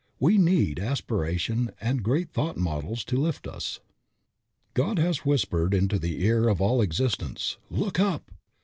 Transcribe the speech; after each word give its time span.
We 0.19 0.39
need 0.39 0.79
aspiration 0.79 1.69
and 1.79 2.01
great 2.01 2.31
thought 2.31 2.57
models 2.57 3.03
to 3.05 3.17
lift 3.17 3.45
us. 3.45 3.81
God 4.73 4.97
has 4.97 5.25
whispered 5.25 5.75
into 5.75 5.99
the 5.99 6.25
ear 6.25 6.47
of 6.49 6.59
all 6.59 6.81
existence, 6.81 7.57
"Look 7.69 7.99
up." 7.99 8.31